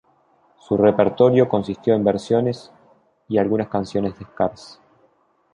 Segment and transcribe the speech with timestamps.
[0.57, 2.71] Su repertorio consistió en versiones
[3.27, 4.81] y algunas canciones de "Scars".